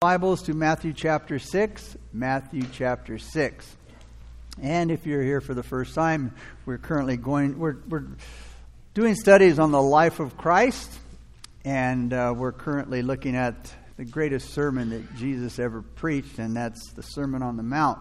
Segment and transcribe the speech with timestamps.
[0.00, 1.96] Bibles to Matthew chapter 6.
[2.12, 3.76] Matthew chapter 6.
[4.62, 6.36] And if you're here for the first time,
[6.66, 8.04] we're currently going, we're, we're
[8.94, 10.88] doing studies on the life of Christ,
[11.64, 16.92] and uh, we're currently looking at the greatest sermon that Jesus ever preached, and that's
[16.92, 17.98] the Sermon on the Mount.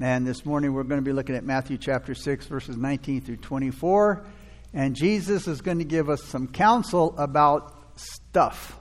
[0.00, 3.36] And this morning we're going to be looking at Matthew chapter 6, verses 19 through
[3.36, 4.24] 24.
[4.72, 8.80] And Jesus is going to give us some counsel about stuff,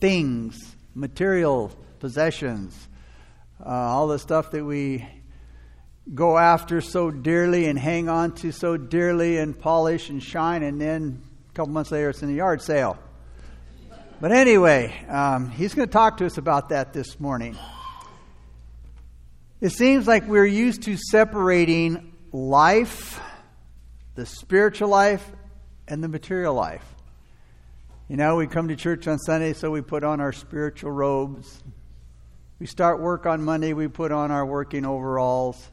[0.00, 1.70] things material
[2.00, 2.88] possessions,
[3.64, 5.06] uh, all the stuff that we
[6.14, 10.80] go after so dearly and hang on to so dearly and polish and shine, and
[10.80, 12.98] then a couple months later it's in the yard sale.
[14.20, 17.58] But anyway, um, he's going to talk to us about that this morning.
[19.60, 23.20] It seems like we're used to separating life,
[24.14, 25.30] the spiritual life,
[25.86, 26.95] and the material life.
[28.08, 31.60] You know, we come to church on Sunday, so we put on our spiritual robes.
[32.60, 35.72] We start work on Monday, we put on our working overalls.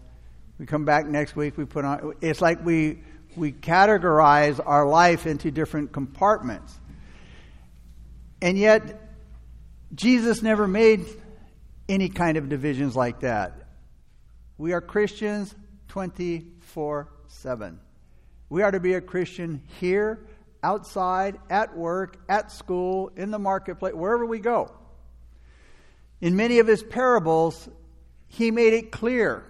[0.58, 2.16] We come back next week, we put on.
[2.22, 3.04] It's like we,
[3.36, 6.76] we categorize our life into different compartments.
[8.42, 9.00] And yet,
[9.94, 11.06] Jesus never made
[11.88, 13.68] any kind of divisions like that.
[14.58, 15.54] We are Christians
[15.90, 17.80] 24 7.
[18.50, 20.26] We are to be a Christian here
[20.64, 24.74] outside, at work, at school, in the marketplace, wherever we go.
[26.22, 27.68] In many of his parables,
[28.28, 29.46] he made it clear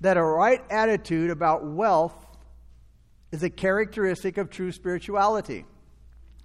[0.00, 2.14] that a right attitude about wealth
[3.32, 5.64] is a characteristic of true spirituality,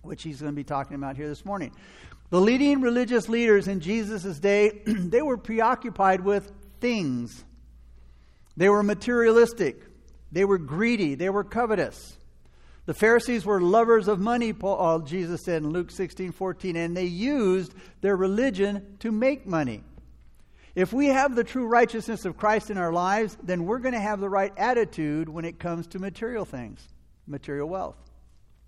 [0.02, 1.72] which he's going to be talking about here this morning.
[2.30, 7.44] The leading religious leaders in Jesus' day, they were preoccupied with things.
[8.58, 9.82] They were materialistic.
[10.32, 11.16] They were greedy.
[11.16, 12.18] They were covetous.
[12.86, 16.96] The Pharisees were lovers of money, Paul, uh, Jesus said in Luke 16 14, and
[16.96, 19.84] they used their religion to make money.
[20.76, 24.00] If we have the true righteousness of Christ in our lives, then we're going to
[24.00, 26.86] have the right attitude when it comes to material things,
[27.26, 27.96] material wealth.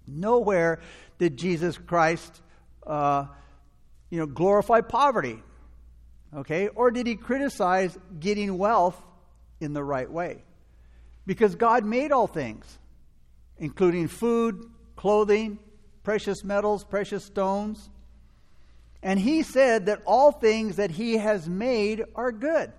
[0.08, 0.80] Nowhere
[1.20, 2.42] did Jesus Christ,
[2.88, 3.26] uh,
[4.10, 5.44] you know, glorify poverty,
[6.34, 9.00] okay, or did he criticize getting wealth
[9.60, 10.44] in the right way?
[11.28, 12.80] Because God made all things
[13.60, 14.64] including food,
[14.96, 15.60] clothing,
[16.04, 17.90] precious metals, precious stones.
[19.04, 22.72] And he said that all things that he has made are good.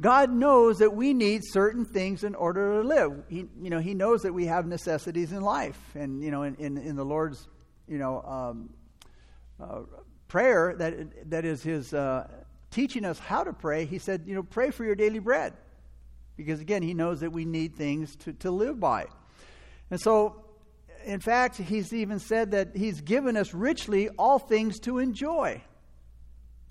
[0.00, 3.22] God knows that we need certain things in order to live.
[3.28, 5.78] He, you know, he knows that we have necessities in life.
[5.94, 7.46] And, you know, in, in, in the Lord's,
[7.86, 8.70] you know, um,
[9.62, 9.82] uh,
[10.26, 12.26] prayer, that, that is his uh,
[12.72, 15.52] teaching us how to pray, he said, you know, pray for your daily bread.
[16.36, 19.06] Because, again, he knows that we need things to, to live by.
[19.92, 20.42] And so,
[21.04, 25.60] in fact, he's even said that he's given us richly all things to enjoy.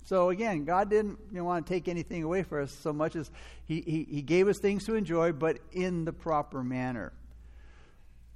[0.06, 3.14] So again, God didn't you know, want to take anything away from us so much
[3.14, 3.30] as
[3.64, 7.12] he, he, he gave us things to enjoy, but in the proper manner.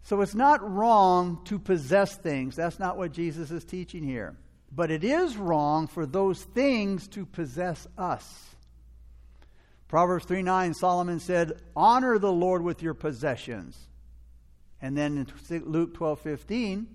[0.05, 2.55] So it's not wrong to possess things.
[2.55, 4.37] That's not what Jesus is teaching here.
[4.71, 8.55] But it is wrong for those things to possess us.
[9.89, 13.77] Proverbs 3 9, Solomon said, Honor the Lord with your possessions
[14.81, 16.87] and then in Luke 12 15,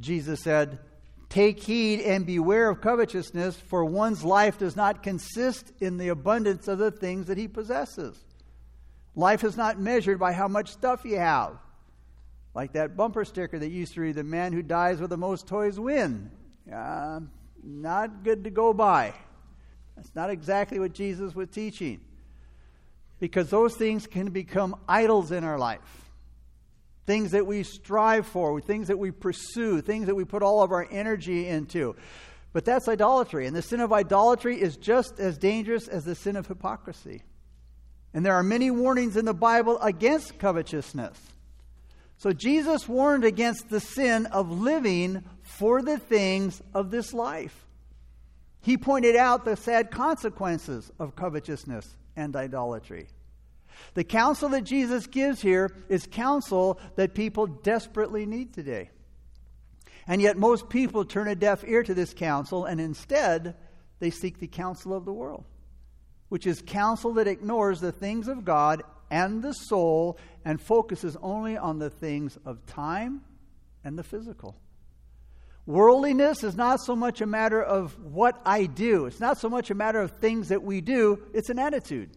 [0.00, 0.78] Jesus said,
[1.28, 6.68] Take heed and beware of covetousness, for one's life does not consist in the abundance
[6.68, 8.18] of the things that he possesses.
[9.14, 11.56] Life is not measured by how much stuff you have.
[12.54, 15.46] Like that bumper sticker that used to read, The man who dies with the most
[15.46, 16.30] toys win.
[16.70, 17.20] Uh,
[17.62, 19.14] not good to go by.
[19.96, 22.00] That's not exactly what Jesus was teaching.
[23.20, 26.11] Because those things can become idols in our life
[27.06, 30.72] things that we strive for, things that we pursue, things that we put all of
[30.72, 31.96] our energy into.
[32.52, 33.46] But that's idolatry.
[33.46, 37.22] And the sin of idolatry is just as dangerous as the sin of hypocrisy.
[38.14, 41.18] And there are many warnings in the Bible against covetousness.
[42.18, 47.66] So Jesus warned against the sin of living for the things of this life.
[48.60, 53.08] He pointed out the sad consequences of covetousness and idolatry.
[53.94, 58.90] The counsel that Jesus gives here is counsel that people desperately need today.
[60.06, 63.54] And yet, most people turn a deaf ear to this counsel, and instead,
[64.00, 65.44] they seek the counsel of the world,
[66.28, 71.56] which is counsel that ignores the things of God and the soul and focuses only
[71.56, 73.20] on the things of time
[73.84, 74.56] and the physical.
[75.66, 79.70] Worldliness is not so much a matter of what I do, it's not so much
[79.70, 82.10] a matter of things that we do, it's an attitude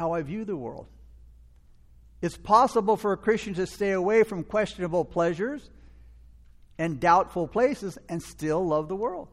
[0.00, 0.86] how I view the world.
[2.22, 5.68] It's possible for a Christian to stay away from questionable pleasures
[6.78, 9.28] and doubtful places and still love the world.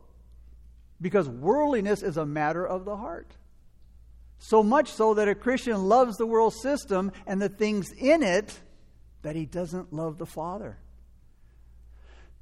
[0.99, 3.31] Because worldliness is a matter of the heart.
[4.39, 8.59] So much so that a Christian loves the world system and the things in it
[9.21, 10.77] that he doesn't love the Father.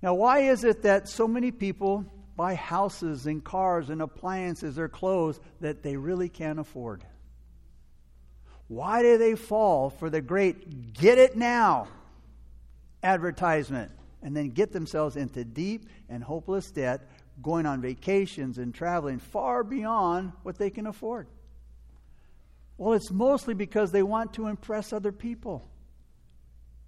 [0.01, 2.05] Now, why is it that so many people
[2.35, 7.03] buy houses and cars and appliances or clothes that they really can't afford?
[8.67, 11.87] Why do they fall for the great get it now
[13.03, 13.91] advertisement
[14.23, 17.07] and then get themselves into deep and hopeless debt,
[17.43, 21.27] going on vacations and traveling far beyond what they can afford?
[22.77, 25.67] Well, it's mostly because they want to impress other people,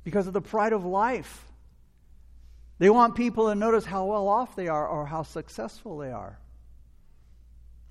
[0.03, 1.45] because of the pride of life.
[2.79, 6.39] They want people to notice how well off they are or how successful they are.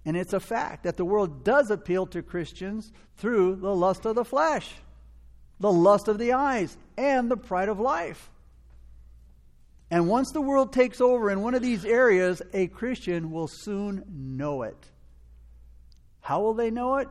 [0.06, 4.14] And it's a fact that the world does appeal to Christians through the lust of
[4.14, 4.72] the flesh,
[5.58, 8.30] the lust of the eyes, and the pride of life.
[9.90, 14.04] And once the world takes over in one of these areas, a Christian will soon
[14.08, 14.78] know it.
[16.20, 17.08] How will they know it?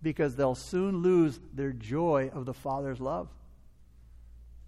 [0.00, 3.28] Because they'll soon lose their joy of the Father's love.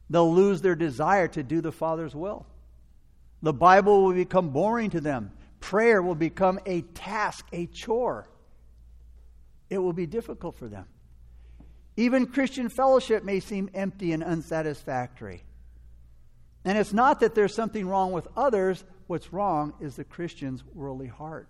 [0.08, 2.46] They'll lose their desire to do the Father's will.
[3.43, 5.31] The Bible will become boring to them.
[5.60, 8.28] Prayer will become a task, a chore.
[9.68, 10.86] It will be difficult for them.
[11.96, 15.44] Even Christian fellowship may seem empty and unsatisfactory.
[16.64, 21.06] And it's not that there's something wrong with others, what's wrong is the Christian's worldly
[21.06, 21.48] heart.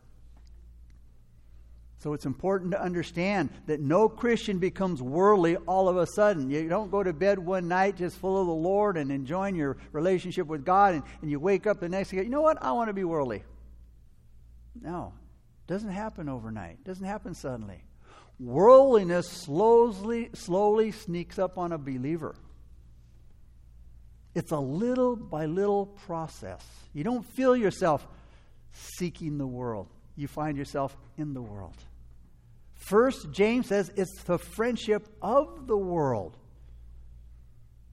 [1.99, 6.49] So it's important to understand that no Christian becomes worldly all of a sudden.
[6.49, 9.77] You don't go to bed one night just full of the Lord and enjoying your
[9.93, 12.63] relationship with God, and, and you wake up the next day, you know what?
[12.63, 13.45] I want to be worldly.
[14.81, 15.13] No,
[15.67, 16.83] doesn't happen overnight.
[16.85, 17.83] Doesn't happen suddenly.
[18.39, 22.35] Worldliness slowly, slowly sneaks up on a believer.
[24.35, 26.65] It's a little by little process.
[26.93, 28.07] You don't feel yourself
[28.73, 29.89] seeking the world.
[30.17, 31.77] You find yourself in the world.
[32.75, 36.37] First, James says it's the friendship of the world.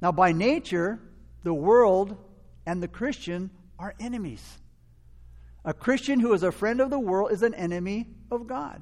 [0.01, 0.99] Now, by nature,
[1.43, 2.17] the world
[2.65, 4.43] and the Christian are enemies.
[5.67, 8.81] A Christian who is a friend of the world is an enemy of God.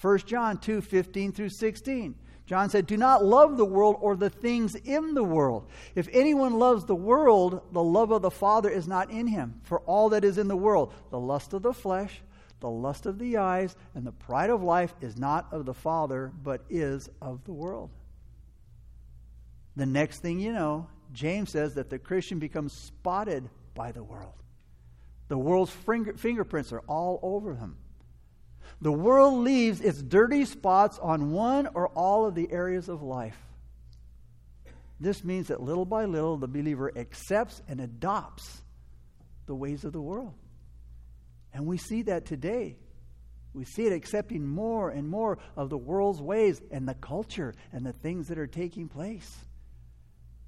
[0.00, 2.16] 1 John 2 15 through 16.
[2.46, 5.68] John said, Do not love the world or the things in the world.
[5.94, 9.60] If anyone loves the world, the love of the Father is not in him.
[9.62, 12.22] For all that is in the world, the lust of the flesh,
[12.58, 16.32] the lust of the eyes, and the pride of life is not of the Father,
[16.42, 17.90] but is of the world.
[19.76, 24.34] The next thing you know, James says that the Christian becomes spotted by the world.
[25.30, 27.76] The world's finger, fingerprints are all over him.
[28.80, 33.38] The world leaves its dirty spots on one or all of the areas of life.
[34.98, 38.60] This means that little by little the believer accepts and adopts
[39.46, 40.34] the ways of the world.
[41.54, 42.76] And we see that today.
[43.54, 47.86] We see it accepting more and more of the world's ways and the culture and
[47.86, 49.32] the things that are taking place.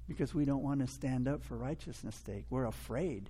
[0.09, 2.43] Because we don't want to stand up for righteousness' sake.
[2.49, 3.29] We're afraid.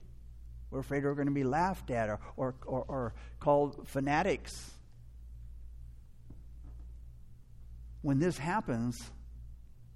[0.74, 4.72] We're afraid we're going to be laughed at or, or, or, or called fanatics.
[8.02, 9.00] When this happens,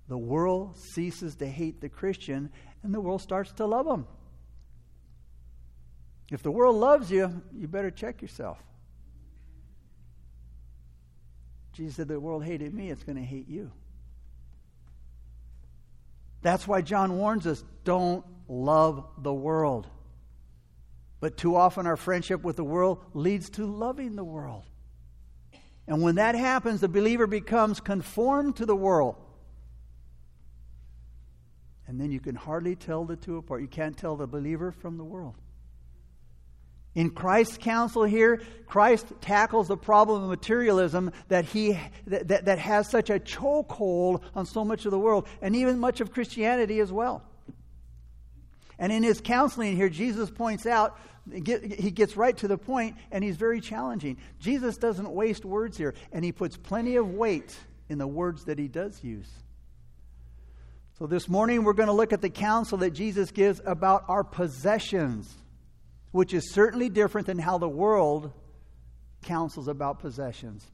[0.08, 2.52] the world ceases to hate the Christian
[2.84, 4.06] and the world starts to love him.
[6.30, 8.62] If the world loves you, you better check yourself.
[11.74, 13.72] Jesus said, The world hated me, it's going to hate you.
[16.44, 19.88] That's why John warns us don't love the world.
[21.20, 24.66] But too often our friendship with the world leads to loving the world.
[25.88, 29.16] And when that happens, the believer becomes conformed to the world.
[31.88, 33.62] And then you can hardly tell the two apart.
[33.62, 35.36] You can't tell the believer from the world.
[36.94, 42.60] In Christ's counsel here, Christ tackles the problem of materialism that, he, that, that, that
[42.60, 46.80] has such a chokehold on so much of the world, and even much of Christianity
[46.80, 47.24] as well.
[48.80, 51.00] And in his counseling here, Jesus points out,
[51.32, 54.18] he gets right to the point, and he's very challenging.
[54.40, 57.56] Jesus doesn't waste words here, and he puts plenty of weight
[57.90, 59.30] in the words that he does use.
[61.00, 64.24] So this morning, we're going to look at the counsel that Jesus gives about our
[64.24, 65.36] possessions
[66.12, 68.32] which is certainly different than how the world
[69.24, 70.66] counsels about possessions.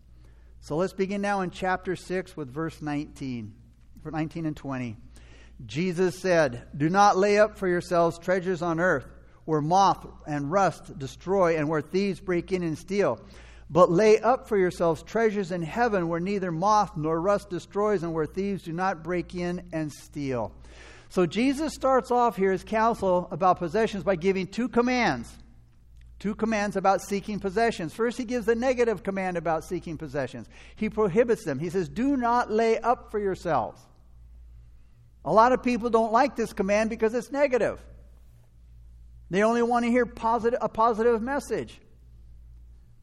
[0.61, 3.53] So let's begin now in chapter 6 with verse 19,
[4.05, 4.95] 19 and 20.
[5.65, 9.07] Jesus said, Do not lay up for yourselves treasures on earth,
[9.45, 13.19] where moth and rust destroy, and where thieves break in and steal.
[13.69, 18.13] But lay up for yourselves treasures in heaven, where neither moth nor rust destroys, and
[18.13, 20.51] where thieves do not break in and steal.
[21.09, 25.31] So Jesus starts off here his counsel about possessions by giving two commands.
[26.19, 27.93] Two commands about seeking possessions.
[27.93, 30.47] First, he gives the negative command about seeking possessions.
[30.75, 31.59] He prohibits them.
[31.59, 33.79] He says, Do not lay up for yourselves.
[35.25, 37.79] A lot of people don't like this command because it's negative.
[39.29, 41.79] They only want to hear positive, a positive message.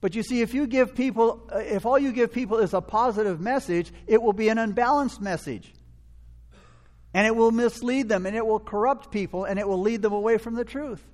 [0.00, 2.80] But you see, if you give people, uh, if all you give people is a
[2.80, 5.72] positive message, it will be an unbalanced message.
[7.12, 10.12] And it will mislead them, and it will corrupt people, and it will lead them
[10.12, 11.04] away from the truth.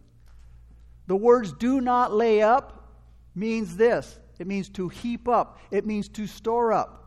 [1.06, 2.94] The words do not lay up
[3.34, 7.05] means this it means to heap up, it means to store up.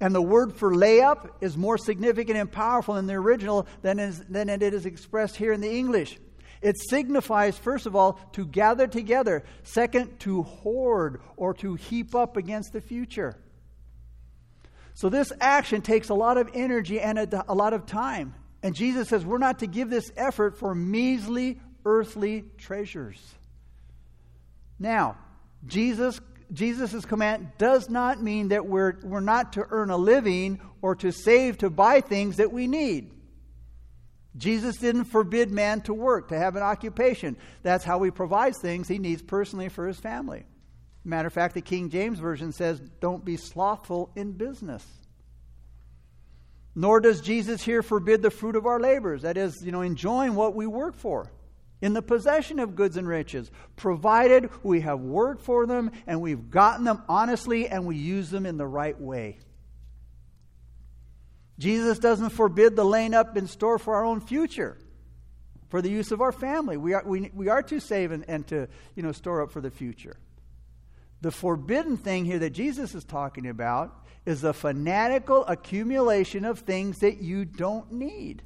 [0.00, 3.98] And the word for lay up is more significant and powerful in the original than,
[3.98, 6.18] is, than it is expressed here in the English.
[6.60, 9.44] It signifies, first of all, to gather together.
[9.62, 13.36] Second, to hoard or to heap up against the future.
[14.94, 18.34] So this action takes a lot of energy and a, a lot of time.
[18.62, 23.20] And Jesus says we're not to give this effort for measly earthly treasures.
[24.78, 25.16] Now,
[25.66, 26.20] Jesus
[26.52, 31.10] Jesus' command does not mean that we're, we're not to earn a living or to
[31.10, 33.10] save to buy things that we need.
[34.36, 37.36] Jesus didn't forbid man to work, to have an occupation.
[37.62, 40.44] That's how he provides things he needs personally for his family.
[41.04, 44.84] Matter of fact, the King James Version says, don't be slothful in business.
[46.74, 50.34] Nor does Jesus here forbid the fruit of our labors, that is, you know, enjoying
[50.34, 51.30] what we work for
[51.80, 56.50] in the possession of goods and riches, provided we have worked for them and we've
[56.50, 59.38] gotten them honestly and we use them in the right way.
[61.58, 64.76] Jesus doesn't forbid the laying up in store for our own future,
[65.68, 66.76] for the use of our family.
[66.76, 69.60] We are, we, we are to save and, and to you know, store up for
[69.60, 70.16] the future.
[71.22, 76.98] The forbidden thing here that Jesus is talking about is the fanatical accumulation of things
[76.98, 78.42] that you don't need.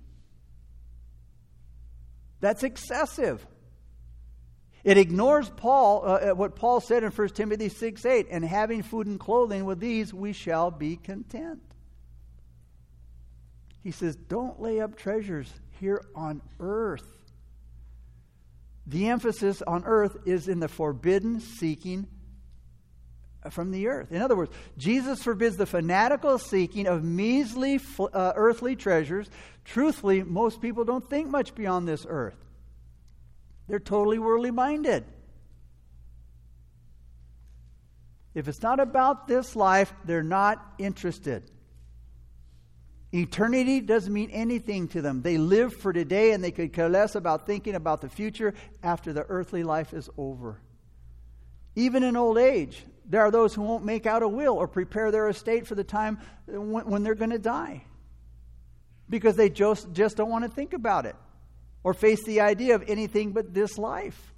[2.41, 3.47] That's excessive.
[4.83, 8.83] It ignores Paul, uh, uh what Paul said in 1 Timothy 6 8, and having
[8.83, 11.61] food and clothing with these we shall be content.
[13.83, 17.07] He says, Don't lay up treasures here on earth.
[18.87, 22.07] The emphasis on earth is in the forbidden seeking
[23.49, 24.13] from the earth.
[24.13, 29.31] In other words, Jesus forbids the fanatical seeking of measly uh, earthly treasures.
[29.65, 32.37] Truthfully, most people don't think much beyond this earth,
[33.69, 35.05] they're totally worldly minded.
[38.33, 41.51] If it's not about this life, they're not interested.
[43.13, 45.23] Eternity doesn't mean anything to them.
[45.23, 48.55] They live for today and they could care less about thinking about the future
[48.85, 50.61] after the earthly life is over.
[51.77, 55.11] Even in old age, there are those who won't make out a will or prepare
[55.11, 57.85] their estate for the time when, they're going to die
[59.09, 61.17] because they just, just don't want to think about it
[61.83, 64.33] or face the idea of anything but this life.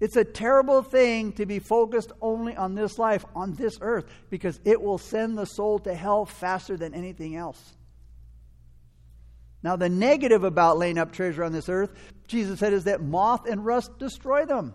[0.00, 4.60] It's a terrible thing to be focused only on this life, on this earth, because
[4.64, 7.60] it will send the soul to hell faster than anything else.
[9.60, 11.92] Now, the negative about laying up treasure on this earth,
[12.28, 14.72] Jesus said, is that moth and rust destroy them.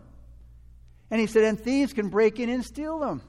[1.11, 3.21] And he said, and thieves can break in and steal them.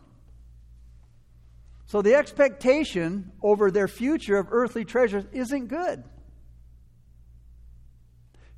[1.87, 6.03] So the expectation over their future of earthly treasures isn't good.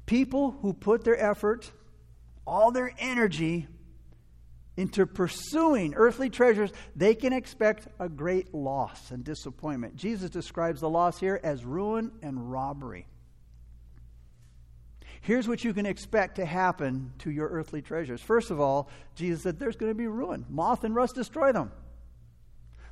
[0.07, 1.71] People who put their effort,
[2.47, 3.67] all their energy
[4.77, 9.97] into pursuing earthly treasures, they can expect a great loss and disappointment.
[9.97, 13.07] Jesus describes the loss here as ruin and robbery.
[15.26, 18.23] Here's what you can expect to happen to your earthly treasures.
[18.23, 20.47] First of all, Jesus said there's going to be ruin.
[20.49, 21.73] Moth and rust destroy them.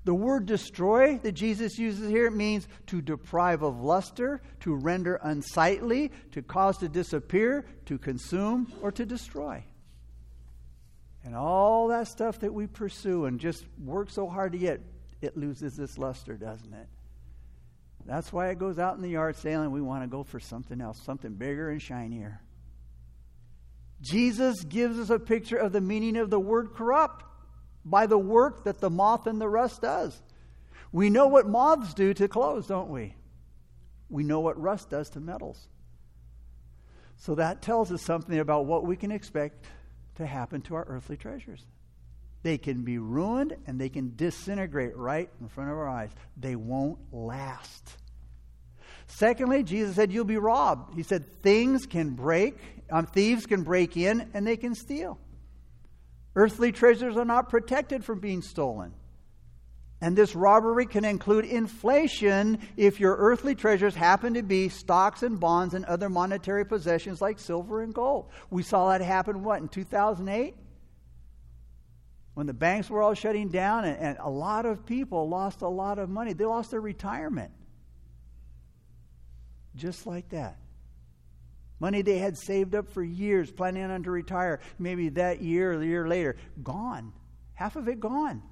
[0.03, 6.11] The word destroy that Jesus uses here means to deprive of luster, to render unsightly,
[6.33, 9.63] to cause to disappear, to consume, or to destroy.
[11.23, 14.81] And all that stuff that we pursue and just work so hard to get,
[15.23, 16.89] it loses its luster, doesn't it?
[18.07, 20.81] That's why it goes out in the yard sale we want to go for something
[20.81, 22.41] else, something bigger and shinier.
[24.01, 27.25] Jesus gives us a picture of the meaning of the word corrupt
[27.85, 30.21] by the work that the moth and the rust does.
[30.93, 33.15] We know what moths do to clothes, don't we?
[34.11, 35.69] We know what rust does to metals.
[37.17, 39.67] So that tells us something about what we can expect
[40.17, 41.65] to happen to our earthly treasures.
[42.45, 46.11] They can be ruined and they can disintegrate right in front of our eyes.
[46.37, 47.97] They won't last.
[49.07, 50.95] Secondly, Jesus said, You'll be robbed.
[50.95, 52.59] He said, Things can break,
[52.91, 55.19] um, thieves can break in and they can steal.
[56.37, 58.93] Earthly treasures are not protected from being stolen.
[60.03, 65.41] And this robbery can include inflation if your earthly treasures happen to be stocks and
[65.41, 68.29] bonds and other monetary possessions like silver and gold.
[68.51, 70.57] We saw that happen, what, in 2008?
[72.35, 75.69] When the banks were all shutting down and, and a lot of people lost a
[75.69, 76.33] lot of money.
[76.33, 77.53] They lost their retirement.
[79.77, 80.59] Just like that.
[81.81, 85.79] Money they had saved up for years, planning on to retire, maybe that year or
[85.79, 87.13] the year later, gone.
[87.55, 88.43] Half of it gone.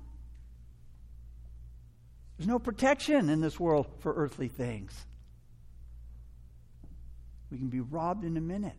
[2.37, 4.93] There's no protection in this world for earthly things.
[7.51, 8.77] We can be robbed in a minute.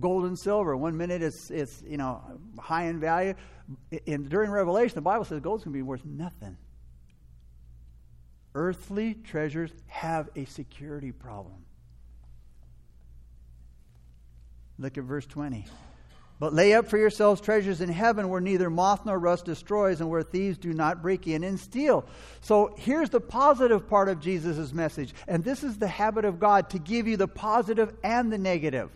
[0.00, 2.22] Gold and silver, one minute it's, it's you know,
[2.58, 3.34] high in value.
[4.06, 6.56] And during Revelation, the Bible says gold's going to be worth nothing.
[8.54, 11.64] Earthly treasures have a security problem.
[14.78, 15.66] Look at verse 20.
[16.40, 20.08] But lay up for yourselves treasures in heaven where neither moth nor rust destroys and
[20.08, 22.06] where thieves do not break in and steal.
[22.40, 25.14] So here's the positive part of Jesus' message.
[25.26, 28.90] And this is the habit of God to give you the positive and the negative.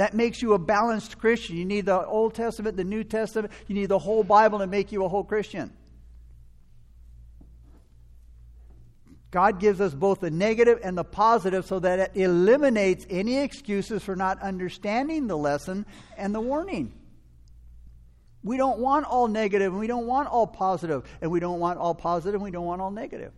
[0.00, 1.58] That makes you a balanced Christian.
[1.58, 4.92] You need the Old Testament, the New Testament, you need the whole Bible to make
[4.92, 5.70] you a whole Christian.
[9.30, 14.02] God gives us both the negative and the positive so that it eliminates any excuses
[14.02, 15.84] for not understanding the lesson
[16.16, 16.94] and the warning.
[18.42, 21.78] We don't want all negative and we don't want all positive, and we don't want
[21.78, 23.34] all positive and we don't want all negative.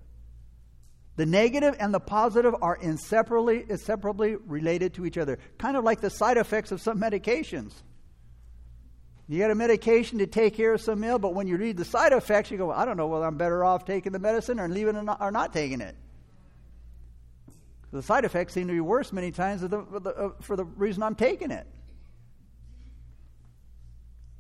[1.17, 6.01] The negative and the positive are inseparably, inseparably related to each other, kind of like
[6.01, 7.73] the side effects of some medications.
[9.29, 11.85] You get a medication to take care of some ill, but when you read the
[11.85, 14.59] side effects, you go, well, I don't know whether I'm better off taking the medicine
[14.59, 15.95] or leaving it or not taking it.
[17.93, 21.03] The side effects seem to be worse many times for the, for the uh, reason
[21.03, 21.67] I'm taking it.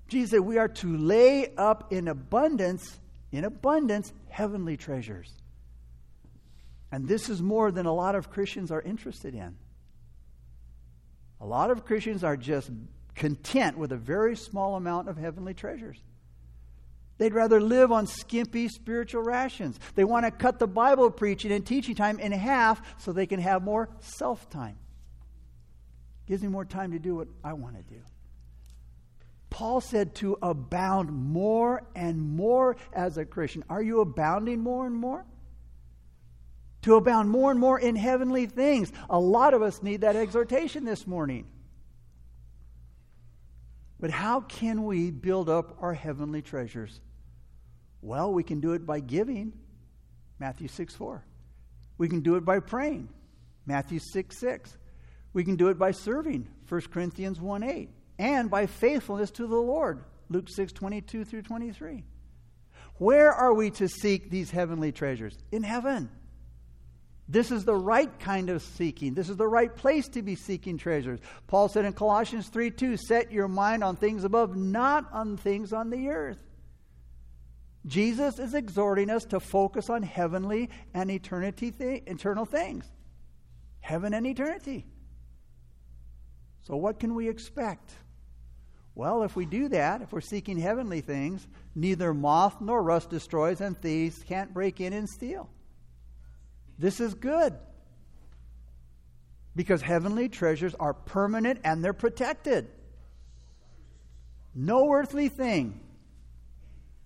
[0.09, 2.99] Jesus said we are to lay up in abundance,
[3.31, 5.33] in abundance, heavenly treasures.
[6.93, 9.57] And this is more than a lot of Christians are interested in.
[11.41, 12.71] A lot of Christians are just
[13.15, 15.99] content with a very small amount of heavenly treasures.
[17.17, 19.81] They'd rather live on skimpy spiritual rations.
[19.95, 23.41] They want to cut the Bible preaching and teaching time in half so they can
[23.41, 24.77] have more self time.
[26.27, 28.01] Gives me more time to do what I want to do.
[29.51, 33.65] Paul said to abound more and more as a Christian.
[33.69, 35.25] Are you abounding more and more?
[36.83, 38.93] To abound more and more in heavenly things.
[39.09, 41.47] A lot of us need that exhortation this morning.
[44.01, 47.01] But how can we build up our heavenly treasures?
[48.01, 49.53] Well, we can do it by giving,
[50.41, 51.25] Matthew 6 4.
[51.99, 53.09] We can do it by praying,
[53.65, 54.77] Matthew 6 6.
[55.33, 57.91] We can do it by serving, 1 Corinthians 1 8.
[58.19, 62.03] And by faithfulness to the Lord, Luke 6 22 through 23.
[62.97, 65.39] Where are we to seek these heavenly treasures?
[65.53, 66.11] In heaven.
[67.33, 69.15] This is the right kind of seeking.
[69.15, 71.19] This is the right place to be seeking treasures.
[71.47, 75.73] Paul said in Colossians 3 2, set your mind on things above, not on things
[75.73, 76.37] on the earth.
[77.87, 82.85] Jesus is exhorting us to focus on heavenly and eternity th- eternal things.
[83.81, 84.85] Heaven and eternity.
[86.65, 87.95] So, what can we expect?
[88.95, 93.63] Well, if we do that, if we're seeking heavenly things, neither moth nor rust destroys,
[93.63, 95.49] and thieves can't break in and steal.
[96.83, 97.55] This is good.
[99.55, 102.67] Because heavenly treasures are permanent and they're protected.
[104.53, 105.79] No earthly thing,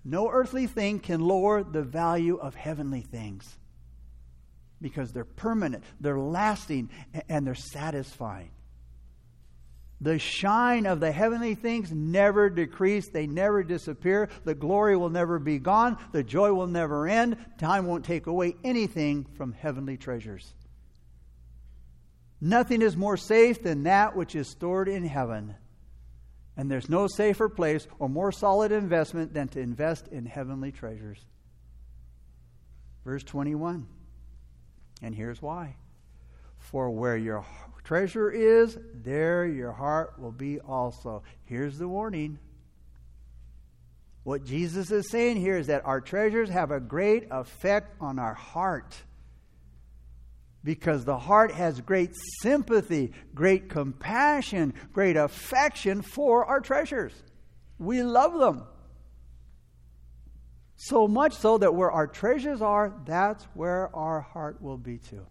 [0.02, 3.58] no earthly thing can lower the value of heavenly things.
[4.80, 6.88] Because they're permanent, they're lasting,
[7.28, 8.52] and they're satisfying.
[10.00, 14.28] The shine of the heavenly things never decrease, they never disappear.
[14.44, 17.38] The glory will never be gone, the joy will never end.
[17.58, 20.52] Time won't take away anything from heavenly treasures.
[22.40, 25.54] Nothing is more safe than that which is stored in heaven.
[26.56, 31.24] And there's no safer place or more solid investment than to invest in heavenly treasures.
[33.04, 33.86] Verse 21.
[35.02, 35.76] And here's why.
[36.58, 37.44] For where your
[37.86, 41.22] treasure is, there your heart will be also.
[41.44, 42.38] Here's the warning.
[44.24, 48.34] What Jesus is saying here is that our treasures have a great effect on our
[48.34, 48.96] heart.
[50.64, 52.10] Because the heart has great
[52.42, 57.12] sympathy, great compassion, great affection for our treasures.
[57.78, 58.64] We love them.
[60.74, 65.24] So much so that where our treasures are, that's where our heart will be too.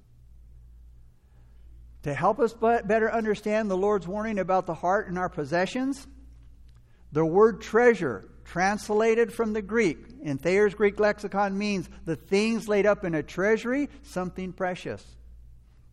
[2.06, 6.06] To help us but better understand the Lord's warning about the heart and our possessions,
[7.12, 12.86] the word treasure translated from the Greek in Thayer's Greek lexicon means the things laid
[12.86, 15.04] up in a treasury, something precious.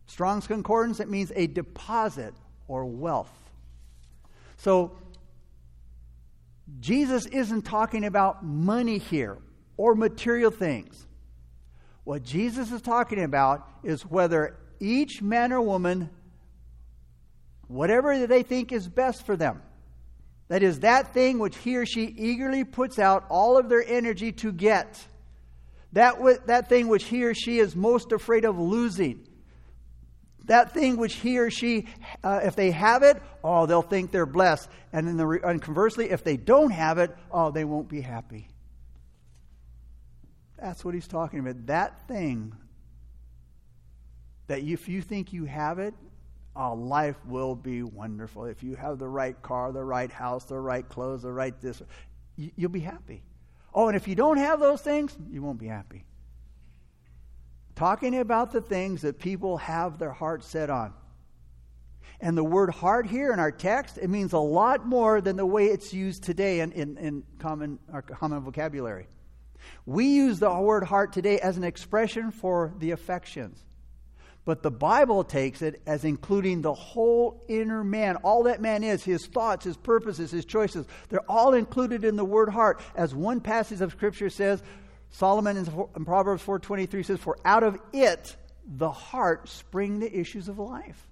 [0.05, 2.35] Strong's Concordance, it means a deposit
[2.67, 3.33] or wealth.
[4.57, 4.95] So,
[6.79, 9.39] Jesus isn't talking about money here
[9.77, 11.07] or material things.
[12.03, 16.09] What Jesus is talking about is whether each man or woman,
[17.67, 19.61] whatever they think is best for them,
[20.49, 24.31] that is, that thing which he or she eagerly puts out all of their energy
[24.33, 25.03] to get,
[25.93, 26.17] that,
[26.47, 29.27] that thing which he or she is most afraid of losing,
[30.45, 31.87] that thing which he or she,
[32.23, 34.69] uh, if they have it, oh, they'll think they're blessed.
[34.91, 38.49] And, then the, and conversely, if they don't have it, oh, they won't be happy.
[40.59, 41.65] That's what he's talking about.
[41.67, 42.53] That thing
[44.47, 45.93] that if you think you have it,
[46.55, 48.45] oh, life will be wonderful.
[48.45, 51.81] If you have the right car, the right house, the right clothes, the right this,
[52.35, 53.23] you'll be happy.
[53.73, 56.05] Oh, and if you don't have those things, you won't be happy
[57.75, 60.93] talking about the things that people have their heart set on.
[62.21, 65.45] And the word heart here in our text, it means a lot more than the
[65.45, 69.07] way it's used today in, in, in common, our common vocabulary.
[69.85, 73.63] We use the word heart today as an expression for the affections.
[74.45, 78.17] But the Bible takes it as including the whole inner man.
[78.17, 82.25] All that man is, his thoughts, his purposes, his choices, they're all included in the
[82.25, 82.81] word heart.
[82.95, 84.61] As one passage of Scripture says,
[85.11, 90.59] Solomon in Proverbs 4:23 says, "For out of it the heart spring the issues of
[90.59, 91.07] life."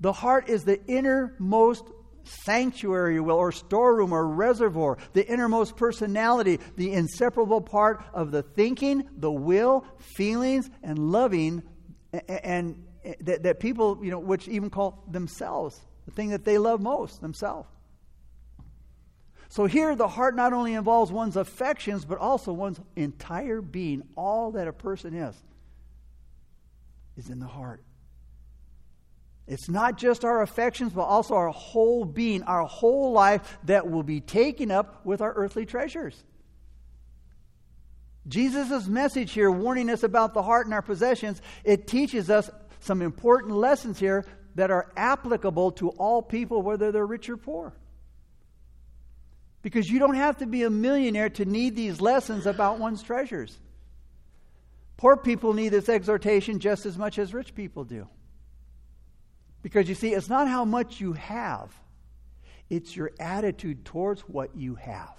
[0.00, 1.84] The heart is the innermost
[2.28, 9.08] sanctuary, will, or storeroom or reservoir, the innermost personality, the inseparable part of the thinking,
[9.16, 11.62] the will, feelings, and loving,
[12.12, 12.84] and, and
[13.20, 17.20] that, that people, you know, which even call themselves, the thing that they love most,
[17.20, 17.68] themselves.
[19.50, 24.02] So here, the heart not only involves one's affections, but also one's entire being.
[24.14, 25.34] All that a person is,
[27.16, 27.82] is in the heart.
[29.48, 34.02] It's not just our affections, but also our whole being, our whole life that will
[34.02, 36.22] be taken up with our earthly treasures.
[38.28, 43.00] Jesus' message here, warning us about the heart and our possessions, it teaches us some
[43.00, 47.72] important lessons here that are applicable to all people, whether they're rich or poor.
[49.62, 53.56] Because you don't have to be a millionaire to need these lessons about one's treasures.
[54.98, 58.08] Poor people need this exhortation just as much as rich people do.
[59.62, 61.72] Because you see, it's not how much you have,
[62.70, 65.16] it's your attitude towards what you have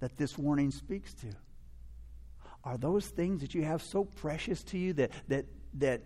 [0.00, 1.28] that this warning speaks to.
[2.64, 6.02] Are those things that you have so precious to you that, that, that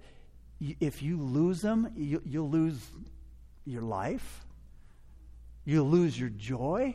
[0.61, 2.79] if you lose them, you, you'll lose
[3.65, 4.45] your life?
[5.65, 6.95] You'll lose your joy?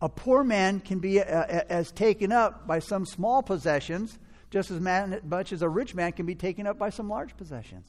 [0.00, 4.18] A poor man can be uh, uh, as taken up by some small possessions
[4.50, 7.88] just as much as a rich man can be taken up by some large possessions.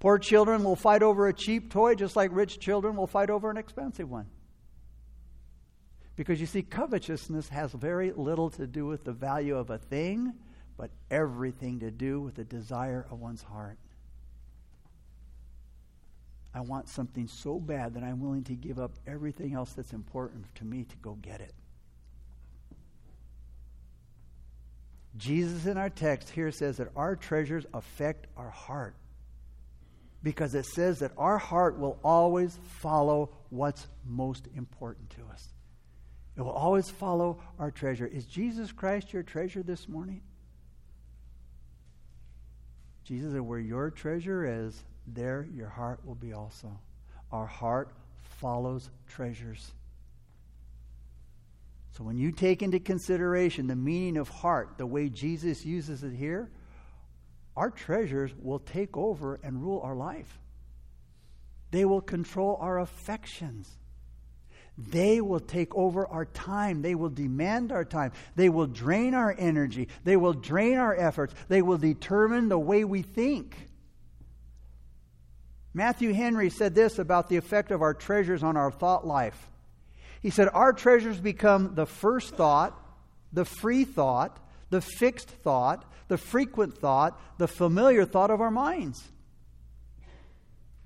[0.00, 3.50] Poor children will fight over a cheap toy just like rich children will fight over
[3.50, 4.26] an expensive one.
[6.16, 10.32] Because you see, covetousness has very little to do with the value of a thing,
[10.78, 13.78] but everything to do with the desire of one's heart.
[16.54, 20.46] I want something so bad that I'm willing to give up everything else that's important
[20.54, 21.52] to me to go get it.
[25.18, 28.94] Jesus in our text here says that our treasures affect our heart
[30.26, 35.50] because it says that our heart will always follow what's most important to us.
[36.36, 38.08] It will always follow our treasure.
[38.08, 40.22] Is Jesus Christ your treasure this morning?
[43.04, 46.76] Jesus said, Where your treasure is, there your heart will be also.
[47.30, 47.92] Our heart
[48.24, 49.70] follows treasures.
[51.92, 56.14] So when you take into consideration the meaning of heart, the way Jesus uses it
[56.14, 56.50] here,
[57.56, 60.38] our treasures will take over and rule our life.
[61.70, 63.70] They will control our affections.
[64.78, 66.82] They will take over our time.
[66.82, 68.12] They will demand our time.
[68.34, 69.88] They will drain our energy.
[70.04, 71.34] They will drain our efforts.
[71.48, 73.56] They will determine the way we think.
[75.72, 79.50] Matthew Henry said this about the effect of our treasures on our thought life.
[80.22, 82.78] He said, Our treasures become the first thought,
[83.32, 84.38] the free thought,
[84.70, 89.02] the fixed thought, the frequent thought, the familiar thought of our minds.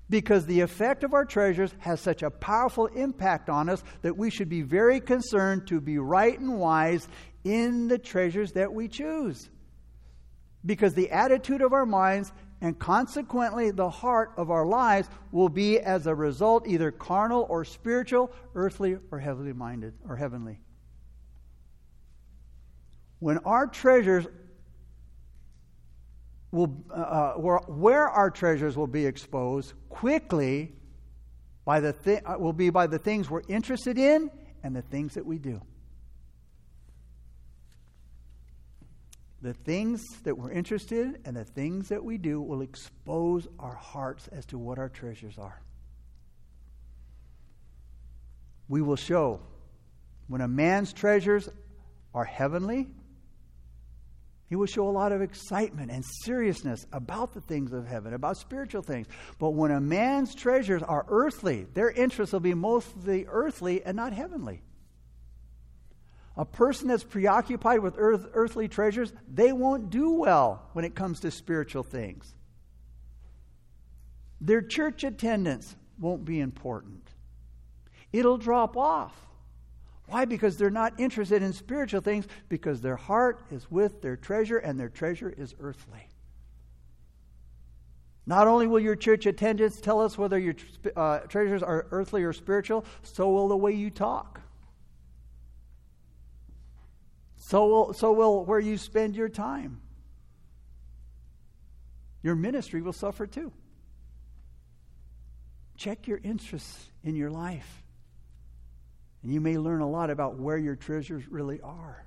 [0.09, 4.29] Because the effect of our treasures has such a powerful impact on us that we
[4.29, 7.07] should be very concerned to be right and wise
[7.43, 9.49] in the treasures that we choose.
[10.65, 15.79] Because the attitude of our minds And consequently, the heart of our lives will be,
[15.79, 20.59] as a result, either carnal or spiritual, earthly or heavenly minded or heavenly.
[23.21, 24.25] When our treasures
[26.51, 30.73] will, uh, uh where, our treasures will be exposed quickly
[31.63, 34.31] by the thi- uh, will be by the things we're interested in
[34.63, 35.61] and the things that we do.
[39.43, 43.75] The things that we're interested in and the things that we do will expose our
[43.75, 45.61] hearts as to what our treasures are.
[48.67, 49.41] We will show
[50.27, 51.49] when a man's treasures
[52.15, 52.87] are heavenly,
[54.51, 58.35] he will show a lot of excitement and seriousness about the things of heaven, about
[58.35, 59.07] spiritual things.
[59.39, 64.11] But when a man's treasures are earthly, their interests will be mostly earthly and not
[64.11, 64.61] heavenly.
[66.35, 71.21] A person that's preoccupied with earth, earthly treasures, they won't do well when it comes
[71.21, 72.35] to spiritual things.
[74.41, 77.07] Their church attendance won't be important.
[78.11, 79.15] It'll drop off.
[80.11, 80.25] Why?
[80.25, 84.77] Because they're not interested in spiritual things, because their heart is with their treasure, and
[84.77, 86.05] their treasure is earthly.
[88.25, 90.55] Not only will your church attendance tell us whether your
[90.97, 94.41] uh, treasures are earthly or spiritual, so will the way you talk.
[97.37, 99.79] So will, so will where you spend your time.
[102.21, 103.53] Your ministry will suffer too.
[105.77, 107.80] Check your interests in your life.
[109.23, 112.05] And you may learn a lot about where your treasures really are.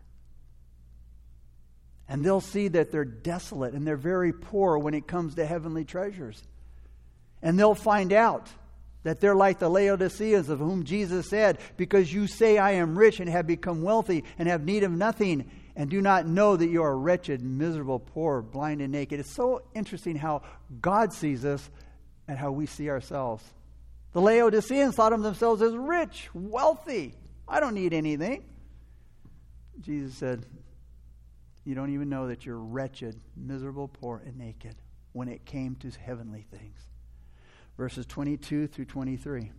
[2.08, 5.84] And they'll see that they're desolate and they're very poor when it comes to heavenly
[5.84, 6.42] treasures.
[7.40, 8.48] And they'll find out
[9.04, 13.20] that they're like the Laodiceans of whom Jesus said, Because you say, I am rich
[13.20, 16.82] and have become wealthy and have need of nothing, and do not know that you
[16.82, 19.20] are wretched, miserable, poor, blind, and naked.
[19.20, 20.42] It's so interesting how
[20.80, 21.68] God sees us
[22.26, 23.44] and how we see ourselves.
[24.14, 27.14] The Laodiceans thought of themselves as rich, wealthy.
[27.46, 28.44] I don't need anything.
[29.80, 30.46] Jesus said,
[31.64, 34.76] You don't even know that you're wretched, miserable, poor, and naked
[35.12, 36.88] when it came to heavenly things
[37.76, 39.50] verses 22 through 23.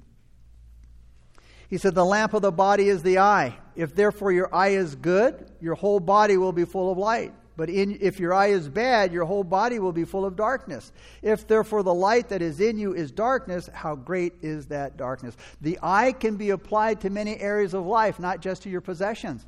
[1.69, 3.57] He said, The lamp of the body is the eye.
[3.75, 7.33] If therefore your eye is good, your whole body will be full of light.
[7.57, 10.91] But in, if your eye is bad, your whole body will be full of darkness.
[11.21, 15.37] If therefore the light that is in you is darkness, how great is that darkness?
[15.61, 19.45] The eye can be applied to many areas of life, not just to your possessions.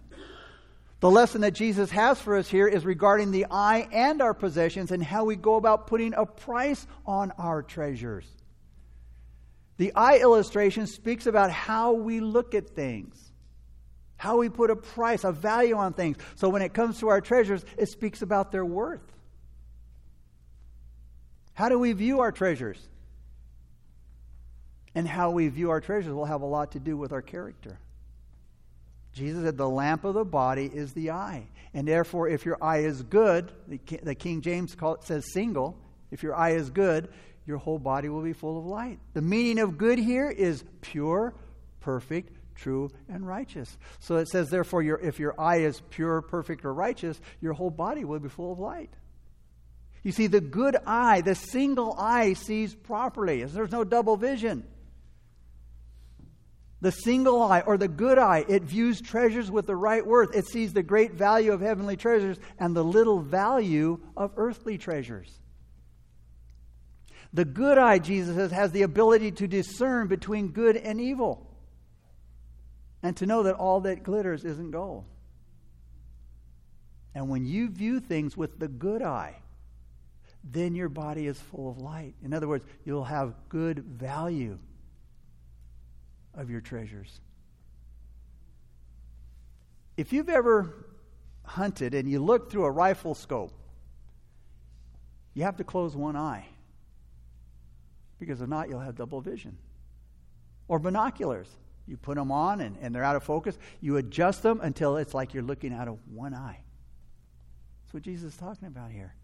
[0.99, 4.91] The lesson that Jesus has for us here is regarding the eye and our possessions
[4.91, 8.25] and how we go about putting a price on our treasures.
[9.77, 13.26] The eye illustration speaks about how we look at things,
[14.17, 16.17] how we put a price, a value on things.
[16.35, 19.01] So when it comes to our treasures, it speaks about their worth.
[21.53, 22.79] How do we view our treasures?
[24.93, 27.79] And how we view our treasures will have a lot to do with our character.
[29.13, 31.47] Jesus said, The lamp of the body is the eye.
[31.73, 35.77] And therefore, if your eye is good, the King James says single,
[36.11, 37.09] if your eye is good,
[37.45, 38.99] your whole body will be full of light.
[39.13, 41.33] The meaning of good here is pure,
[41.79, 43.77] perfect, true, and righteous.
[43.99, 47.69] So it says, therefore, your, if your eye is pure, perfect, or righteous, your whole
[47.69, 48.89] body will be full of light.
[50.03, 53.43] You see, the good eye, the single eye, sees properly.
[53.43, 54.65] There's no double vision.
[56.79, 60.35] The single eye, or the good eye, it views treasures with the right worth.
[60.35, 65.31] It sees the great value of heavenly treasures and the little value of earthly treasures.
[67.33, 71.46] The good eye, Jesus says, has the ability to discern between good and evil
[73.03, 75.05] and to know that all that glitters isn't gold.
[77.13, 79.35] And when you view things with the good eye,
[80.43, 82.13] then your body is full of light.
[82.23, 84.57] In other words, you'll have good value
[86.33, 87.19] of your treasures.
[89.97, 90.85] If you've ever
[91.43, 93.51] hunted and you look through a rifle scope,
[95.33, 96.45] you have to close one eye
[98.19, 99.57] because if not, you'll have double vision.
[100.67, 101.47] Or binoculars.
[101.87, 103.57] You put them on and, and they're out of focus.
[103.79, 106.59] You adjust them until it's like you're looking out of one eye.
[107.83, 109.15] That's what Jesus is talking about here.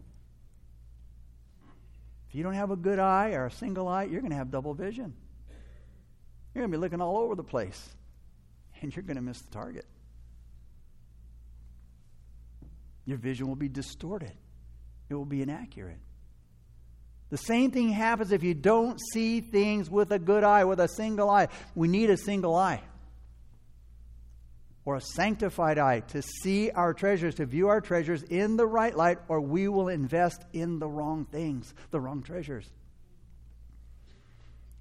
[2.28, 4.50] If you don't have a good eye or a single eye, you're going to have
[4.50, 5.14] double vision.
[6.54, 7.94] You're going to be looking all over the place,
[8.80, 9.84] and you're going to miss the target.
[13.04, 14.32] Your vision will be distorted,
[15.10, 15.98] it will be inaccurate.
[17.34, 20.86] The same thing happens if you don't see things with a good eye, with a
[20.86, 21.48] single eye.
[21.74, 22.80] We need a single eye.
[24.84, 28.96] or a sanctified eye to see our treasures, to view our treasures in the right
[28.96, 32.70] light, or we will invest in the wrong things, the wrong treasures.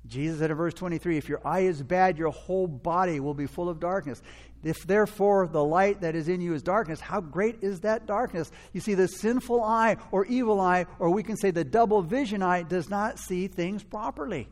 [0.05, 3.47] Jesus said in verse 23 If your eye is bad, your whole body will be
[3.47, 4.21] full of darkness.
[4.63, 8.49] If therefore the light that is in you is darkness, how great is that darkness?
[8.71, 12.41] You see, the sinful eye or evil eye, or we can say the double vision
[12.41, 14.47] eye, does not see things properly.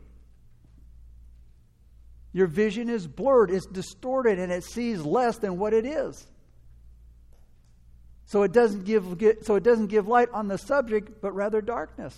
[2.34, 6.26] Your vision is blurred, it's distorted, and it sees less than what it is.
[8.26, 9.04] So it doesn't give,
[9.42, 12.16] so it doesn't give light on the subject, but rather darkness.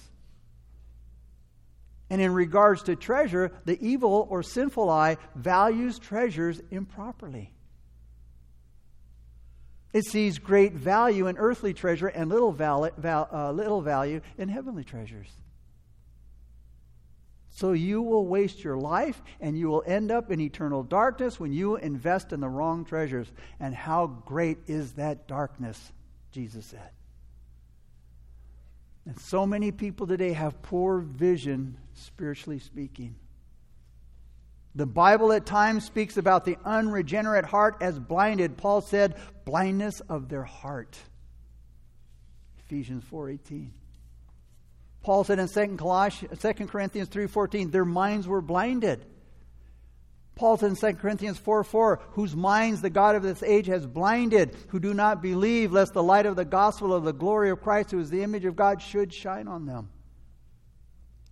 [2.11, 7.54] And in regards to treasure, the evil or sinful eye values treasures improperly.
[9.95, 14.49] It sees great value in earthly treasure and little, val- val- uh, little value in
[14.49, 15.29] heavenly treasures.
[17.51, 21.53] So you will waste your life and you will end up in eternal darkness when
[21.53, 23.31] you invest in the wrong treasures.
[23.61, 25.93] And how great is that darkness,
[26.33, 26.91] Jesus said.
[29.07, 33.15] And so many people today have poor vision, spiritually speaking.
[34.75, 38.57] The Bible at times speaks about the unregenerate heart as blinded.
[38.57, 40.99] Paul said, blindness of their heart.
[42.59, 43.71] Ephesians 4:18.
[45.03, 49.05] Paul said in 2 Corinthians 3:14, their minds were blinded.
[50.35, 53.87] Paul said in 2 Corinthians 4 4, whose minds the God of this age has
[53.87, 57.63] blinded, who do not believe, lest the light of the gospel of the glory of
[57.63, 59.91] Christ, who is the image of God, should shine on them.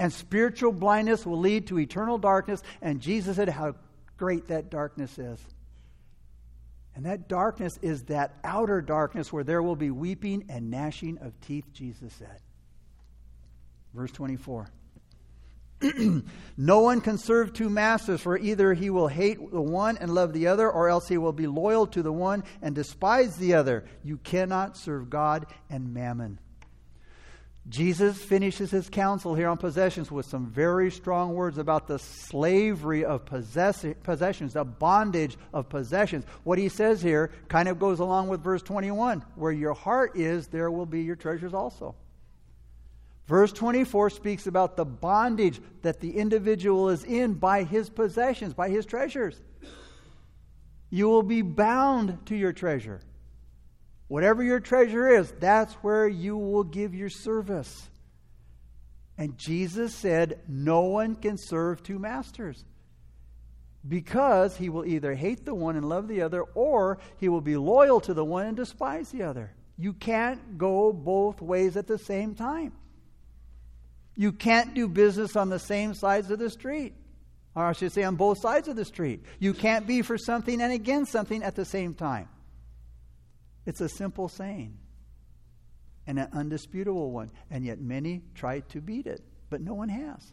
[0.02, 2.60] And spiritual blindness will lead to eternal darkness.
[2.80, 3.76] And Jesus said how
[4.16, 5.38] great that darkness is.
[6.96, 11.40] And that darkness is that outer darkness where there will be weeping and gnashing of
[11.40, 12.40] teeth, Jesus said.
[13.94, 14.68] Verse 24.
[16.56, 20.32] no one can serve two masters, for either he will hate the one and love
[20.32, 23.84] the other, or else he will be loyal to the one and despise the other.
[24.02, 26.40] You cannot serve God and mammon.
[27.68, 33.04] Jesus finishes his counsel here on possessions with some very strong words about the slavery
[33.04, 36.24] of possessions, the bondage of possessions.
[36.42, 40.48] What he says here kind of goes along with verse 21 where your heart is,
[40.48, 41.94] there will be your treasures also.
[43.28, 48.68] Verse 24 speaks about the bondage that the individual is in by his possessions, by
[48.70, 49.40] his treasures.
[50.90, 53.00] You will be bound to your treasure.
[54.08, 57.88] Whatever your treasure is, that's where you will give your service.
[59.16, 62.64] And Jesus said, No one can serve two masters
[63.86, 67.56] because he will either hate the one and love the other, or he will be
[67.56, 69.52] loyal to the one and despise the other.
[69.76, 72.72] You can't go both ways at the same time.
[74.14, 76.94] You can't do business on the same sides of the street.
[77.54, 79.24] Or I should say, on both sides of the street.
[79.38, 82.28] You can't be for something and against something at the same time.
[83.66, 84.76] It's a simple saying
[86.06, 87.30] and an undisputable one.
[87.50, 90.32] And yet many try to beat it, but no one has.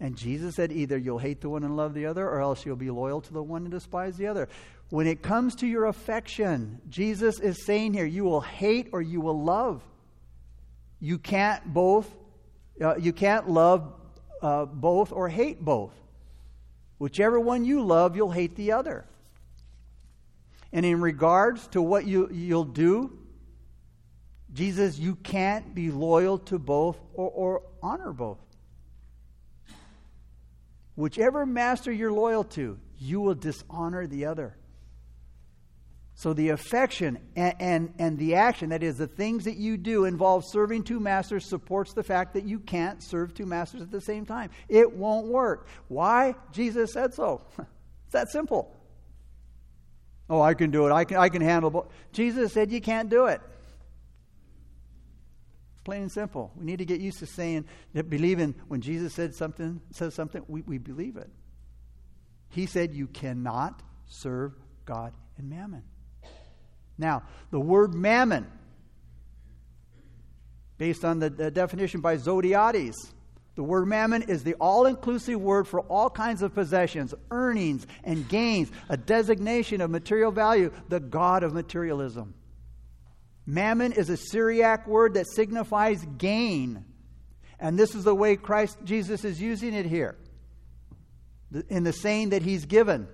[0.00, 2.76] And Jesus said, either you'll hate the one and love the other, or else you'll
[2.76, 4.48] be loyal to the one and despise the other.
[4.90, 9.20] When it comes to your affection, Jesus is saying here, you will hate or you
[9.20, 9.82] will love.
[11.00, 12.08] You can't both
[12.80, 13.92] uh, you can't love
[14.42, 15.92] uh, both or hate both.
[16.98, 19.04] Whichever one you love, you'll hate the other.
[20.72, 23.18] And in regards to what you, you'll do,
[24.52, 28.38] Jesus, you can't be loyal to both or, or honor both.
[30.94, 34.56] Whichever master you're loyal to, you will dishonor the other.
[36.14, 40.04] So the affection and, and, and, the action, that is, the things that you do
[40.04, 44.00] involve serving two masters, supports the fact that you can't serve two masters at the
[44.00, 44.50] same time.
[44.68, 45.68] It won't work.
[45.86, 46.34] Why?
[46.50, 47.42] Jesus said so.
[47.58, 48.76] it's that simple.
[50.30, 50.92] Oh, I can do it.
[50.92, 51.88] I can, I can handle both.
[52.12, 53.40] Jesus said you can't do it.
[55.84, 56.52] Plain and simple.
[56.56, 57.64] We need to get used to saying
[57.94, 61.30] that believing when Jesus said something, says something, we, we believe it.
[62.50, 64.52] He said you cannot serve
[64.84, 65.82] God and mammon.
[66.98, 68.46] Now, the word mammon,
[70.76, 73.12] based on the, the definition by Zodhiates,
[73.58, 78.28] the word mammon is the all inclusive word for all kinds of possessions, earnings, and
[78.28, 82.34] gains, a designation of material value, the God of materialism.
[83.46, 86.84] Mammon is a Syriac word that signifies gain.
[87.58, 90.16] And this is the way Christ Jesus is using it here
[91.68, 93.08] in the saying that he's given.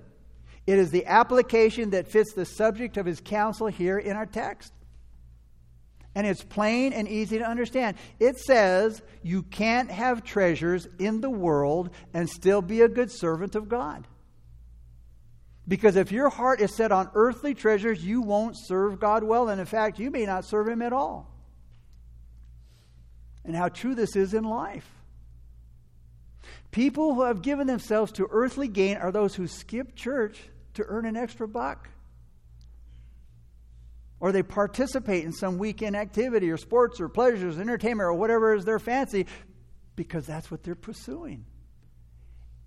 [0.67, 4.75] It is the application that fits the subject of his counsel here in our text.
[6.15, 7.97] And it's plain and easy to understand.
[8.21, 13.57] It says you can't have treasures in the world and still be a good servant
[13.57, 14.07] of God.
[15.67, 19.49] Because if your heart is set on earthly treasures, you won't serve God well.
[19.49, 21.31] And in fact, you may not serve Him at all.
[23.45, 24.89] And how true this is in life.
[26.71, 30.43] People who have given themselves to earthly gain are those who skip church
[30.75, 31.89] to earn an extra buck.
[34.25, 38.65] Or they participate in some weekend activity or sports or pleasures, entertainment, or whatever is
[38.65, 39.27] their fancy
[39.97, 41.45] because that's what they're pursuing.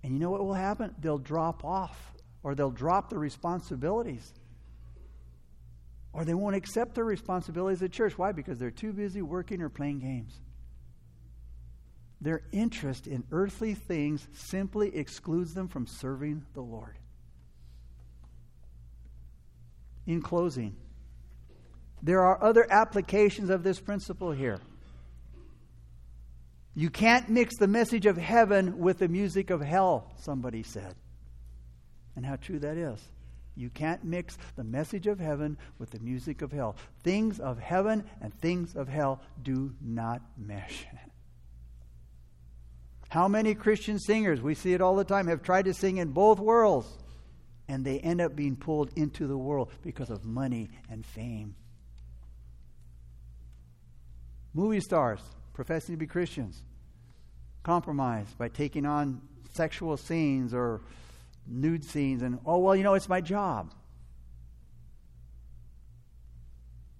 [0.04, 0.94] And you know what will happen?
[1.00, 2.12] They'll drop off
[2.44, 4.32] or they'll drop the responsibilities.
[6.12, 8.16] Or they won't accept their responsibilities at church.
[8.16, 8.30] Why?
[8.30, 10.40] Because they're too busy working or playing games.
[12.20, 16.98] Their interest in earthly things simply excludes them from serving the Lord.
[20.06, 20.76] In closing,
[22.02, 24.60] there are other applications of this principle here.
[26.74, 30.94] You can't mix the message of heaven with the music of hell, somebody said.
[32.14, 33.00] And how true that is.
[33.56, 36.76] You can't mix the message of heaven with the music of hell.
[37.02, 40.86] Things of heaven and things of hell do not mesh.
[43.08, 46.12] How many Christian singers, we see it all the time, have tried to sing in
[46.12, 46.86] both worlds
[47.66, 51.56] and they end up being pulled into the world because of money and fame?
[54.58, 55.20] Movie stars
[55.52, 56.64] professing to be Christians
[57.62, 59.20] compromise by taking on
[59.52, 60.80] sexual scenes or
[61.46, 63.72] nude scenes and, oh, well, you know, it's my job.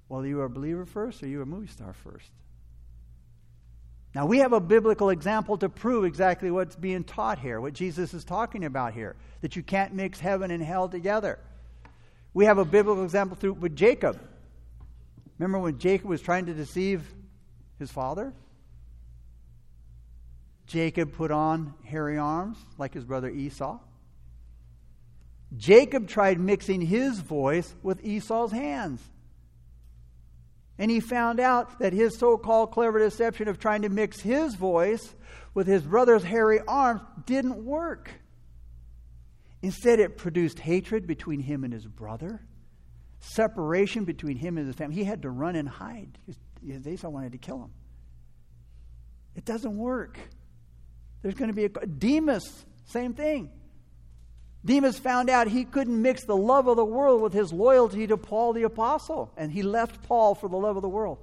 [0.08, 2.30] Well, are you a believer first or are you a movie star first?
[4.14, 8.14] Now, we have a biblical example to prove exactly what's being taught here, what Jesus
[8.14, 11.40] is talking about here, that you can't mix heaven and hell together.
[12.34, 14.20] We have a biblical example through with Jacob.
[15.40, 17.02] Remember when Jacob was trying to deceive
[17.78, 18.32] his father?
[20.66, 23.78] Jacob put on hairy arms like his brother Esau.
[25.56, 29.00] Jacob tried mixing his voice with Esau's hands.
[30.78, 34.54] And he found out that his so called clever deception of trying to mix his
[34.54, 35.14] voice
[35.54, 38.12] with his brother's hairy arms didn't work.
[39.62, 42.40] Instead, it produced hatred between him and his brother,
[43.18, 44.94] separation between him and his family.
[44.94, 46.18] He had to run and hide.
[46.64, 47.70] Esau wanted to kill him.
[49.34, 50.18] It doesn't work.
[51.22, 53.50] There's going to be a Demas, same thing.
[54.64, 58.16] Demas found out he couldn't mix the love of the world with his loyalty to
[58.16, 61.18] Paul the apostle, and he left Paul for the love of the world.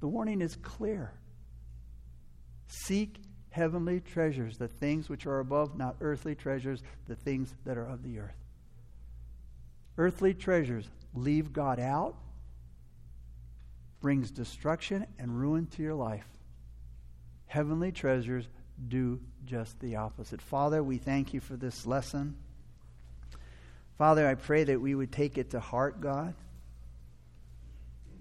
[0.00, 1.12] The warning is clear.
[2.68, 3.18] Seek
[3.50, 8.02] heavenly treasures, the things which are above, not earthly treasures, the things that are of
[8.02, 8.36] the earth.
[9.96, 12.16] Earthly treasures leave God out,
[14.04, 16.26] brings destruction and ruin to your life.
[17.46, 18.46] Heavenly treasures
[18.86, 20.42] do just the opposite.
[20.42, 22.36] Father, we thank you for this lesson.
[23.96, 26.34] Father, I pray that we would take it to heart, God.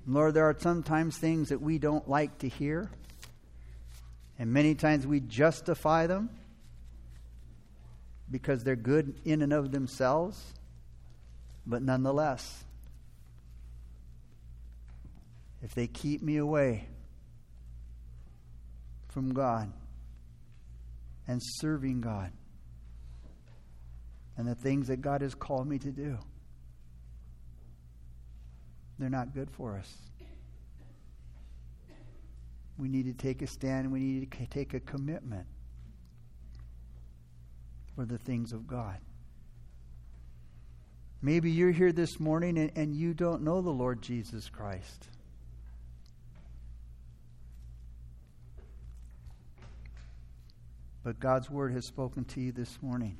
[0.08, 2.90] Lord, there are sometimes things that we don't like to hear,
[4.40, 6.30] and many times we justify them
[8.32, 10.42] because they're good in and of themselves,
[11.66, 12.64] but nonetheless,
[15.64, 16.88] if they keep me away
[19.08, 19.72] from God,
[21.28, 22.32] and serving God
[24.38, 26.18] and the things that God has called me to do.
[29.00, 29.92] They're not good for us.
[32.78, 33.92] We need to take a stand.
[33.92, 35.46] We need to take a commitment
[37.96, 38.98] for the things of God.
[41.22, 45.08] Maybe you're here this morning and, and you don't know the Lord Jesus Christ.
[51.04, 53.18] But God's word has spoken to you this morning.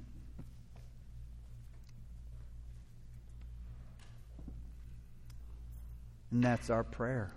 [6.32, 7.34] And that's our prayer.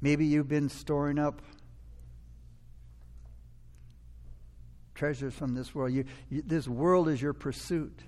[0.00, 1.42] Maybe you've been storing up
[4.94, 5.92] treasures from this world.
[5.92, 7.98] You, you, this world is your pursuit.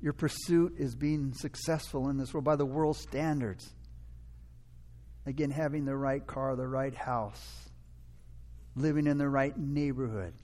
[0.00, 3.74] Your pursuit is being successful in this world by the world's standards.
[5.26, 7.65] Again, having the right car, the right house
[8.76, 10.34] living in the right neighborhood,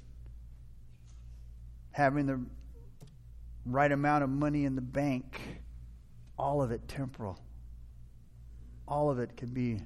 [1.92, 2.40] having the
[3.66, 5.40] right amount of money in the bank,
[6.38, 7.38] all of it temporal.
[8.88, 9.80] All of it can be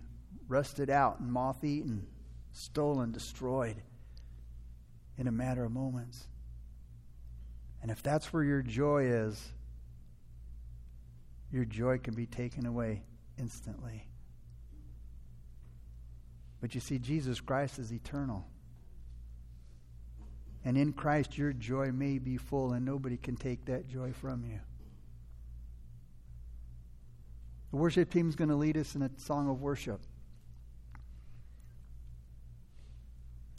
[0.48, 2.06] rusted out and moth eaten,
[2.52, 3.82] stolen, destroyed
[5.18, 6.26] in a matter of moments.
[7.82, 9.52] And if that's where your joy is,
[11.52, 13.02] your joy can be taken away
[13.38, 14.05] instantly.
[16.60, 18.46] But you see, Jesus Christ is eternal.
[20.64, 24.44] And in Christ, your joy may be full, and nobody can take that joy from
[24.44, 24.58] you.
[27.70, 30.00] The worship team is going to lead us in a song of worship.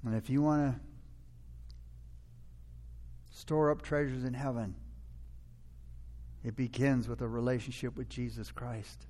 [0.05, 0.79] And if you want to
[3.37, 4.75] store up treasures in heaven,
[6.43, 9.05] it begins with a relationship with Jesus Christ.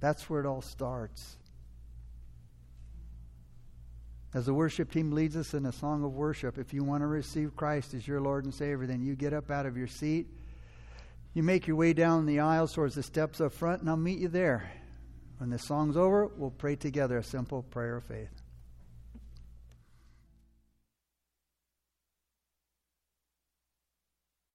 [0.00, 1.36] That's where it all starts.
[4.34, 7.06] As the worship team leads us in a song of worship, if you want to
[7.06, 10.26] receive Christ as your Lord and Savior, then you get up out of your seat
[11.34, 14.20] you make your way down the aisles towards the steps up front, and I'll meet
[14.20, 14.70] you there.
[15.38, 18.30] When the song's over, we'll pray together a simple prayer of faith.